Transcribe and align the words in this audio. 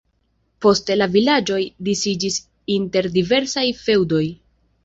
Poste 0.65 0.95
la 0.97 1.07
vilaĝoj 1.15 1.59
disiĝis 1.89 2.39
inter 2.79 3.11
diversaj 3.19 3.69
feŭdoj. 3.87 4.27